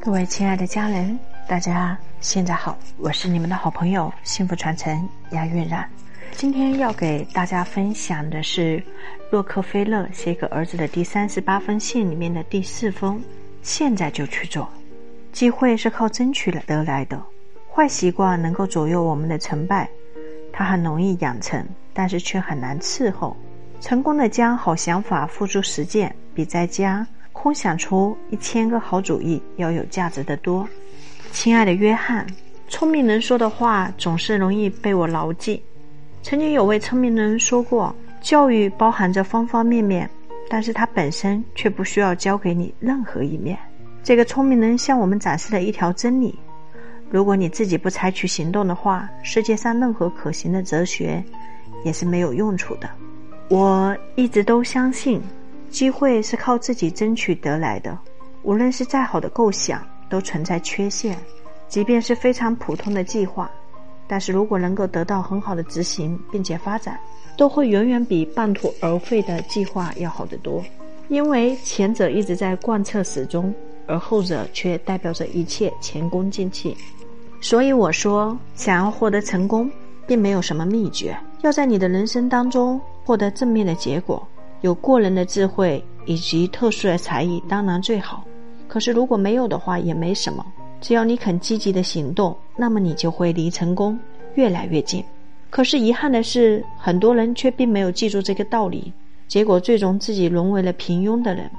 [0.00, 5.88] 各位亲爱的家人，大家现在好，我是你们的好朋友幸福传承亚韵然。
[6.32, 8.82] 今天要给大家分享的是
[9.30, 13.22] 洛克菲勒写给儿子的第三十八封信里面的第四封。
[13.62, 14.68] 现在就去做，
[15.32, 17.20] 机会是靠争取得来的。
[17.72, 19.88] 坏习惯能够左右我们的成败，
[20.52, 23.36] 它很容易养成，但是却很难伺候。
[23.80, 27.06] 成功的将好想法付诸实践，比在家
[27.46, 30.68] 空想出一千个好主意要有价值的多。
[31.30, 32.26] 亲爱的约翰，
[32.66, 35.62] 聪明人说的话总是容易被我牢记。
[36.24, 40.10] 曾经有位聪明人说过：“教育包含着方方面面，
[40.50, 43.56] 但是它本身却不需要教给你任何一面。”
[44.02, 46.36] 这个聪明人向我们展示了一条真理。
[47.10, 51.22] 如果你自己不采取行动的话，世界上任何可行的哲学
[51.84, 52.90] 也是没有用处的。
[53.50, 55.22] 我一直都相信，
[55.76, 57.98] 机会是靠自己争取得来的。
[58.44, 61.14] 无论是再好的构想，都存在缺陷；
[61.68, 63.50] 即便是非常普通的计划，
[64.06, 66.98] 但是如果能够得到很好的执行并且发展，
[67.36, 70.64] 都会远远比半途而废的计划要好得多。
[71.08, 73.54] 因为前者一直在贯彻始终，
[73.86, 76.74] 而后者却代表着一切前功尽弃。
[77.42, 79.70] 所以我说，想要获得成功，
[80.06, 81.14] 并没有什么秘诀。
[81.42, 84.26] 要在你的人生当中获得正面的结果，
[84.60, 88.24] 有过人的智慧以及特殊的才艺，当然最好。
[88.68, 90.44] 可是如果没有的话，也没什么。
[90.80, 93.98] 只要你肯积极的行动，那么你就会离成功
[94.34, 95.02] 越来越近。
[95.48, 98.92] 可是遗憾的是，很多人却并没有记住这个道理，
[99.28, 101.50] 结果最终自己沦为了平庸的人。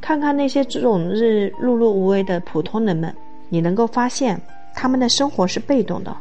[0.00, 3.14] 看看那些终日碌碌无为的普通人们，
[3.48, 4.40] 你能够发现。
[4.78, 6.14] 他们的生活是被动的，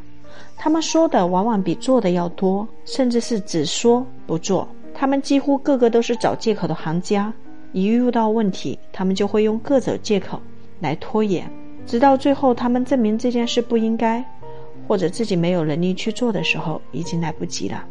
[0.55, 4.65] 他们说的往往比做的要多，甚至是只说不做。
[4.97, 7.31] 他们几乎个个都是找借口的行家，
[7.73, 10.41] 一遇到问题，他们就会用各种借口
[10.79, 11.45] 来拖延，
[11.85, 14.23] 直到最后他们证明这件事不应该，
[14.87, 17.83] 或者自己没有能力去做的时候，已经来不及了。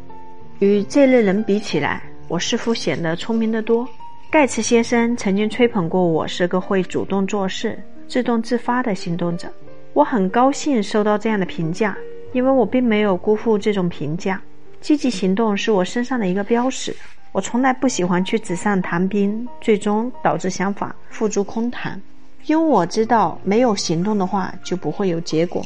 [0.59, 3.87] 与这类人比起来，我似乎显得聪明得多。
[4.31, 9.47] 盖茨先生曾经吹捧过我是个会主动做事、自动自发的行动者。
[9.93, 11.95] 我很高兴收到这样的评价，
[12.33, 14.41] 因为我并没有辜负这种评价。
[14.85, 16.95] 积极行动是我身上的一个标识。
[17.31, 21.99] 我从来不喜欢去纸上谈兵，最终导致想法付诸空谈。
[22.45, 25.65] 因为我知道，没有行动的话就不会有结果。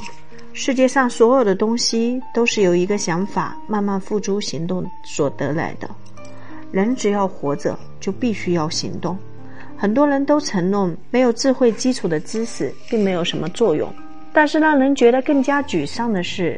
[0.53, 5.89] 世界上所有的东西都是由一个想法慢慢付诸行动所得来的。
[6.71, 9.17] 人只要活着，就必须要行动。
[9.75, 13.93] 很多人都承诺，没有智慧基础的知识并没有什么作用。
[14.31, 16.57] 但是让人觉得更加沮丧的是，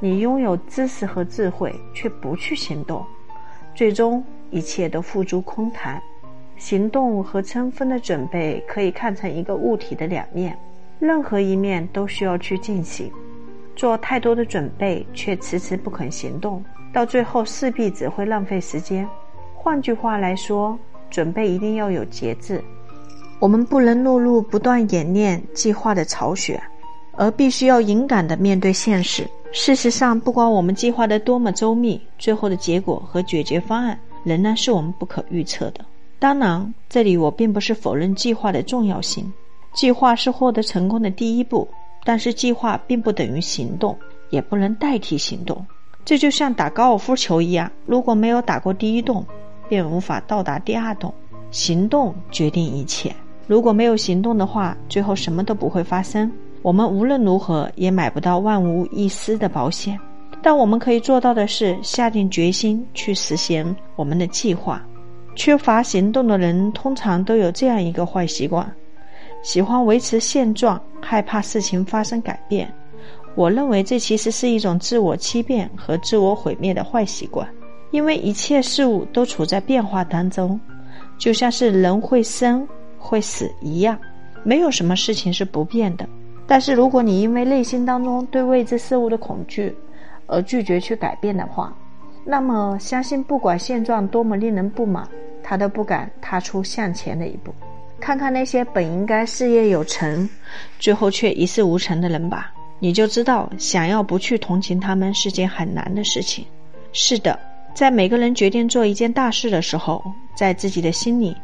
[0.00, 3.04] 你拥有知识和智慧却不去行动，
[3.74, 6.00] 最终一切都付诸空谈。
[6.56, 10.56] 行动和充分的准备可以看成一个物体的两面，
[10.98, 13.10] 任何一面都需要去进行。
[13.74, 19.08] 做太多的准备却迟迟不肯行动，到最后势必只会浪费时间。
[19.54, 20.78] 换句话来说，
[21.10, 22.62] 准备一定要有节制，
[23.40, 26.60] 我们不能落入不断演练计划的巢穴。
[27.20, 29.28] 而必须要勇敢地面对现实。
[29.50, 35.84] 事实上，不管我们计划得多么周密，最后的结果和解决方案仍然是我们不可预测的。
[36.18, 39.32] 当然，这里我并不是否认计划的重要性。
[39.74, 41.66] 计划是获得成功的第一步，
[42.04, 43.96] 但是计划并不等于行动，
[44.30, 45.64] 也不能代替行动。
[46.04, 49.24] 这就像打高尔夫球一样，如果没有打过第一洞，
[49.68, 51.12] 便无法到达第二洞。
[51.50, 53.14] 行动决定一切。
[53.46, 56.30] 如果没有行动的话，最后什么都不会发生。
[56.62, 59.98] 我们无论如何也买不到万无一失的保险，
[60.42, 64.84] 但我们可以做到的是下定决心去实现我们的计划。
[65.36, 68.70] 缺乏行动的人通常都有这样一个坏习惯：
[69.42, 72.68] 喜欢维持现状，害怕事情发生改变。
[73.36, 77.48] 我认为这其实是一种自我欺骗和自我毁灭的坏习惯，
[77.92, 80.60] 因为一切事物都处在变化当中，
[81.18, 82.66] 就像是人会生
[82.98, 83.96] 会死一样，
[84.42, 86.04] 没有什么事情是不变的。
[86.50, 89.76] 但是，如果你因为内心当中对未知事物的恐惧
[90.26, 91.76] 而拒绝去改变的话，
[92.24, 95.06] 那么相信不管现状多么令人不满，
[95.42, 97.52] 他都不敢踏出向前的一步。
[98.00, 100.26] 看看那些本应该事业有成，
[100.78, 106.46] 最后却一事无成的人吧，你就知道，想要不去同情他们是件很难的事情。
[106.92, 107.38] 是的，
[107.74, 110.02] 在每个人决定做一件大事的时候，
[110.34, 111.36] 在自己的心里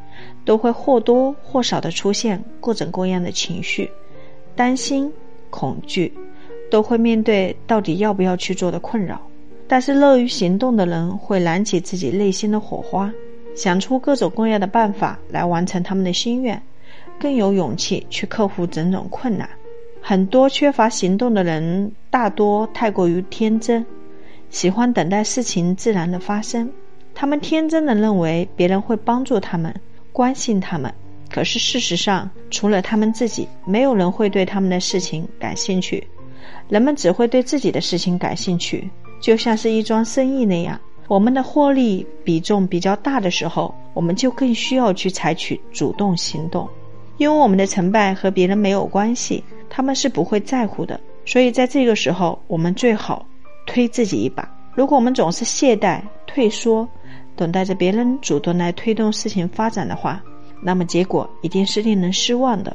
[0.46, 3.90] 都会或多或少的出现各种各样的情绪。
[4.56, 5.12] 担心、
[5.50, 6.12] 恐惧，
[6.70, 9.20] 都会面对到底要不要去做的困扰。
[9.66, 13.10] 但是乐于行动的人会燃起自己内心的火花，
[13.56, 16.60] 想出各种各样的办法来完成他们的心愿，
[17.18, 19.48] 更有勇气去克服种种困难。
[20.02, 23.84] 很多缺乏行动的人，大多太过于天真，
[24.50, 26.70] 喜欢等待事情自然的发生。
[27.14, 29.74] 他们天真的认为别人会帮助他们、
[30.12, 30.92] 关心他们。
[31.34, 36.06] 可是事实上，除了他们自己，没有人会对他们的事情感兴趣。
[36.68, 38.88] 人们只会对自己的事情感兴趣，
[39.20, 40.80] 就像是一桩生意那样。
[41.08, 46.68] 我们的获利比重比较大的时候，我们就更需要去采取主动行动，
[47.16, 51.00] 因为我们的成败和别人没有关系，他们是不会在乎的。
[51.26, 53.26] 所以在这个时候，我们最好
[53.66, 54.48] 推自己一把。
[54.76, 56.88] 如果我们总是懈怠、退缩，
[57.34, 60.22] 等待着别人主动来推动事情发展的话，
[60.64, 62.74] 那么结果一定是令人失望的。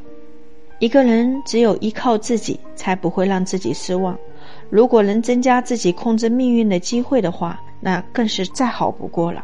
[0.78, 4.18] 一个人只有依靠自己，才不会让自己失望。
[4.70, 9.44] 如果能增加自己控制命运的机会的话，那更是再好不过了。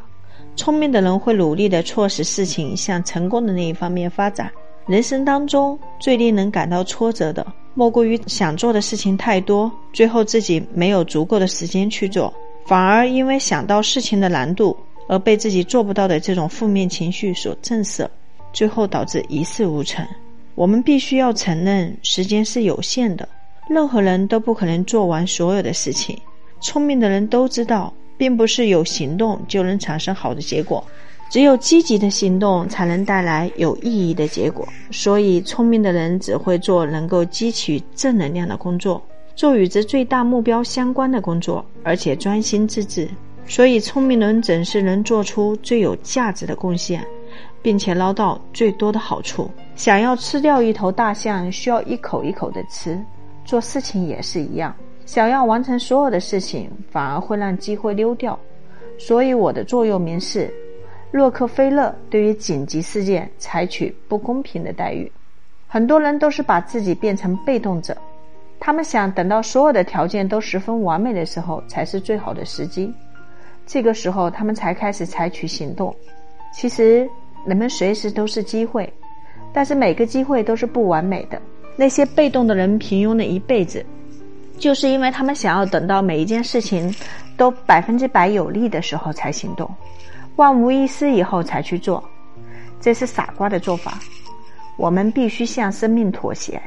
[0.56, 4.50] 聪明的人会努力的促使事情向成功的那一方面发展。
[4.88, 12.34] 人生当中最令人感到挫折的，莫过于想做的事情太多，最后自己没有足够的时间去做，
[12.66, 14.78] 反而因为想到事情的难度
[15.10, 18.08] 而被自己做不到的这种负面情绪所震慑。
[18.56, 20.04] 最后导致一事无成。
[20.56, 23.28] 我们必须要承认，时间是有限的，
[23.69, 26.18] 任何人都不可能做完所有的事情。
[26.62, 30.81] 聪明的人都知道，并不是有行动就能产生好的结果，
[31.30, 34.66] 只有积极的行动才能带来有意义的结果。
[34.90, 39.04] 所以，聪明的人只会做能够汲取正能量的工作，
[39.36, 43.10] 做与之最大目标相关的工作，而且专心致志。
[43.46, 47.06] 所以，聪明人总是能做出最有价值的贡献。
[47.66, 49.50] 并且捞到最多的好处。
[49.76, 52.96] 想要吃掉一头大象，需要一口一口的吃。
[53.44, 54.72] 做事情也是一样，
[55.08, 58.38] 想要完成所有的事情，反而会让机会溜掉。
[59.00, 60.54] 所以我的座右铭是：
[61.10, 65.12] 洛克菲勒对于紧急事件采取不公平的待遇。
[65.68, 67.98] 很多人都是把自己变成被动者，
[68.60, 72.94] 他们想等到所有的条件都十分完美的时候才是最好的时机，
[73.66, 75.92] 这个时候他们才开始采取行动。
[76.54, 77.10] 其实。
[77.46, 78.92] 人们随时都是机会，
[79.54, 81.42] 但是每个机会都是不完美的。
[81.76, 83.86] 那些被动的人平庸了一辈子，
[84.58, 86.94] 就是因为他们想要等到每一件事情
[87.38, 89.70] 都百分之百有利的时候才行动，
[90.38, 92.04] 万无一失以后才去做，
[92.80, 94.00] 这是傻瓜的做法。
[94.78, 96.62] 我们必须向生命妥协，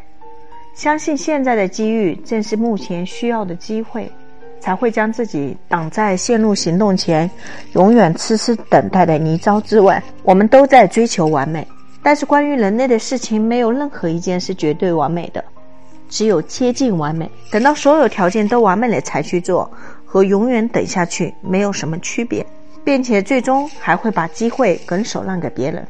[0.74, 4.10] 相信现在的机遇正是目前需要的机会。
[4.60, 7.30] 才会将自己挡在陷入行动前，
[7.72, 10.02] 永远痴痴等待的泥沼之外。
[10.22, 11.66] 我们都在追求完美，
[12.02, 15.44] 但是关于人类的事情，没有任何一件是绝对完美的，
[16.08, 17.30] 只有接近完美。
[17.50, 19.70] 等到所有条件都完美了才去做，
[20.04, 22.44] 和永远等下去没有什么区别，
[22.84, 25.86] 并且最终还会把机会拱手让给别人。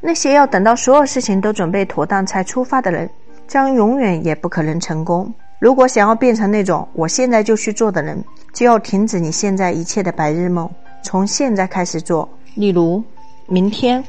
[0.00, 3.10] 那些要等到所有事情都准备妥当才出发的人，
[3.48, 5.32] 将永远也不可能成功。
[5.58, 8.22] 如果想要变成那种我现在就去做的人，
[8.52, 10.70] 就要停止你现在一切的白日梦，
[11.02, 12.28] 从现在开始做。
[12.54, 13.02] 例如，
[13.46, 14.02] 明天、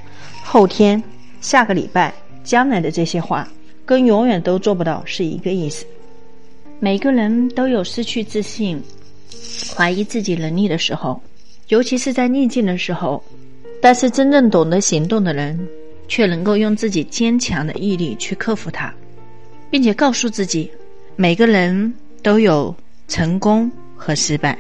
[0.43, 1.01] 后天、
[1.41, 2.13] 下个礼拜、
[2.43, 3.47] 将来的这些话，
[3.85, 5.85] 跟永远都做不到是一个意思。
[6.79, 8.81] 每个人都有失去自信、
[9.75, 11.19] 怀疑自己能力的时候，
[11.69, 13.21] 尤其是在逆境的时候。
[13.81, 15.57] 但是真正懂得行动的人，
[16.07, 18.93] 却能够用自己坚强的毅力去克服它，
[19.69, 20.69] 并且告诉自己。
[21.21, 22.73] 每个人都有
[23.09, 24.57] 成功和失败，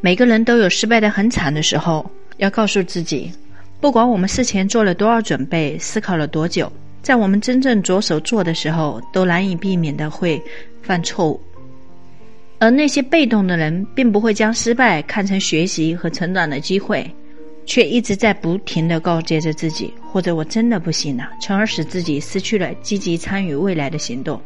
[0.00, 2.08] 每个人都有失败的很惨的时候。
[2.36, 3.32] 要告诉自己，
[3.80, 6.70] 不管我们事前做了多少准备，思考了多久，
[7.02, 10.40] 在我们真正着手做的时候，都难以避免的会
[10.80, 11.40] 犯错误。
[12.60, 17.04] 而那些被动的人，并不会将失败看成学习和成长的机会，
[17.66, 24.40] 却一直在不停的告诫着自己，或者我真的不行了，从而使自己失去了积极参与未来的行动。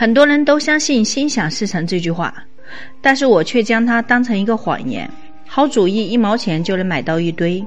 [0.00, 2.32] 很多人都相信“心想事成”这句话，
[3.00, 5.10] 但是我却将它当成一个谎言。
[5.44, 7.66] 好主意一毛钱就能买到一堆，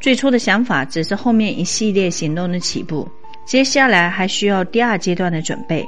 [0.00, 3.08] 最初的想法只是后面一系列行动的起步，
[3.46, 5.86] 接下来还需要第二阶段的准备、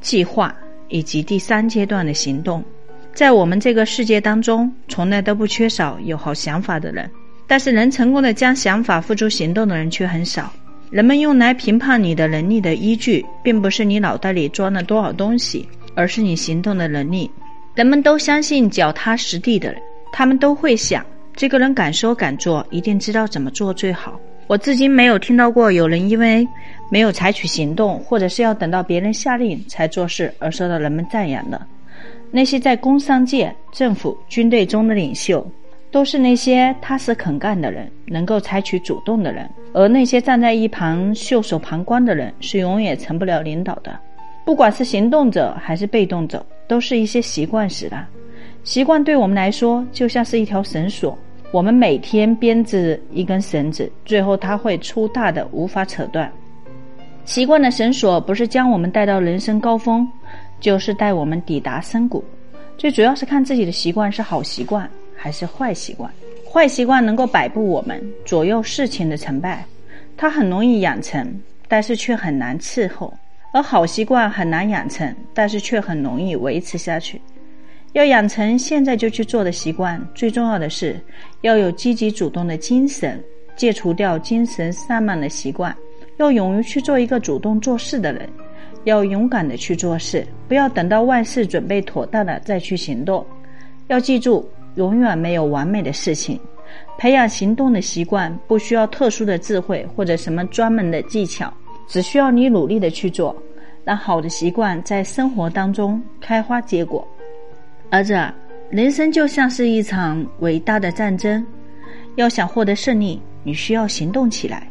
[0.00, 0.54] 计划
[0.88, 2.64] 以及第三阶段的行动。
[3.12, 7.10] 在我们这个世界当中，从来都不缺少有好想法的人，
[7.46, 10.50] 但是能成功的将想法付诸行动的人却很少。
[10.90, 17.30] 人们用来评判你的能力的依据，并不是你脑袋里装了多少东西，而是你行动的能力。
[17.74, 19.80] 人们都相信脚踏实地的人，
[20.12, 21.04] 他们都会想，
[21.36, 24.18] 这个人敢说敢做，一定知道怎么做最好。
[24.46, 26.48] 我至今没有听到过有人因为
[26.90, 31.60] 没有采取行动，或者是要等到别人下令才做事而受到人们赞扬的。
[32.30, 35.46] 那些在工商界、政府、军队中的领袖，
[35.90, 43.98] 都是那些踏实肯干的人，能够采取主动的人，而那些站在一旁袖手旁观的人，是永远成不了领导的。
[44.44, 48.04] 不管是行动者还是被动者，都是一些习惯使的。
[48.64, 51.16] 习惯对我们来说，就像是一条绳索，
[51.52, 56.30] 我们每天编织一根绳子，最后它会粗大的无法扯断。
[57.24, 60.06] 习惯的绳索不是将我们带到人生高峰，
[60.60, 62.22] 就是带我们抵达深谷。
[62.76, 64.88] 最主要是看自己的习惯是好习惯。
[65.20, 66.08] 还是坏习惯，
[66.48, 69.64] 坏习惯能够摆布我们，左右事情的成败。
[70.16, 73.12] 它很容易养成，但是却很难伺候；
[73.52, 77.20] 而好习惯很难养成，但是却很容易维持下去。
[77.94, 81.00] 要养成现在就去做的习惯，最重要的是
[81.40, 83.20] 要有积极主动的精神，
[83.56, 85.74] 戒除掉精神散漫的习惯，
[86.18, 88.28] 要勇于去做一个主动做事的人，
[88.84, 93.26] 要勇敢的去做事，不要等到万事准备妥当了再去行动。
[93.88, 94.48] 要记住。
[94.78, 96.40] 永远没有完美的事情。
[96.96, 101.52] 培养行动的习惯不需要特殊的智慧或者什么专门的技巧，
[101.86, 103.34] 只需要你努力的去做，
[103.84, 107.06] 让好的习惯在生活当中开花结果。
[107.90, 108.14] 儿子，
[108.70, 111.44] 人生就像是一场伟大的战争，
[112.16, 114.68] 要想获得胜利，你需要行动起来。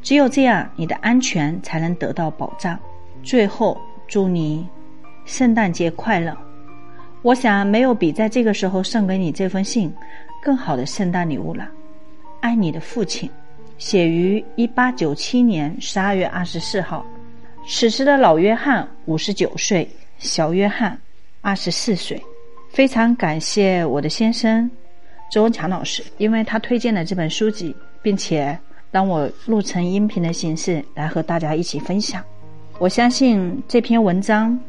[0.00, 2.78] 只有这样，你的安全才能得到保障。
[3.22, 4.66] 最后，祝你
[5.24, 6.36] 圣诞节快乐。
[7.24, 9.90] 我想没有比在这个时候送给你这封信
[10.42, 11.66] 更好的圣诞礼物了。
[12.40, 13.30] 爱你的父亲，
[13.78, 17.02] 写于一八九七年十二月二十四号。
[17.66, 19.88] 此时的老约翰五十九岁，
[20.18, 20.98] 小约翰
[21.40, 22.22] 二十四岁。
[22.68, 24.70] 非常感谢我的先生
[25.32, 28.58] 周文强老师，因为他推荐了这本书籍，并且
[28.90, 32.22] 让我录成音频的形式来和大家一起分享。
[32.78, 34.60] 我相信这篇文章。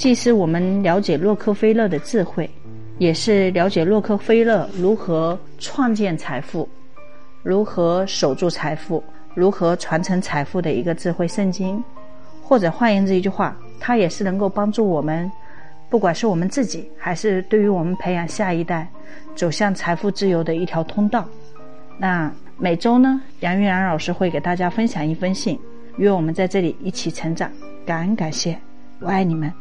[0.00, 2.48] 既是我们了解洛克菲勒的智慧，
[2.96, 6.66] 也是了解洛克菲勒如何创建财富、
[7.42, 9.04] 如何守住财富、
[9.34, 11.84] 如何传承财富的一个智慧圣经。
[12.42, 15.30] 或者换言之一句话，它也是能够帮助我们，
[15.90, 18.88] 不管是我们自己，还是对于我们培养下一代，
[19.36, 21.28] 走向财富自由的一条通道。
[21.98, 25.60] 那每周呢，杨玉兰老师会给大家分享一封信，
[25.98, 27.52] 约我们在这里一起成长。
[27.84, 28.58] 感恩感谢，
[28.98, 29.52] 我爱你们。